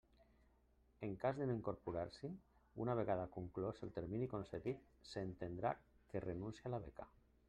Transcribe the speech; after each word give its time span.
En 1.07 1.11
cas 1.23 1.41
de 1.41 1.45
no 1.49 1.57
incorporar-s'hi 1.57 2.31
una 2.85 2.95
vegada 3.01 3.27
conclòs 3.35 3.81
el 3.89 3.93
termini 3.99 4.31
concedit, 4.33 4.83
s'entendrà 5.11 5.75
que 5.91 6.25
renuncia 6.27 6.69
a 6.71 6.75
la 6.77 6.81
beca. 6.89 7.09